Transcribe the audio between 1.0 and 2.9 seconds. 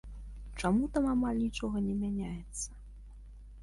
амаль нічога не мяняецца?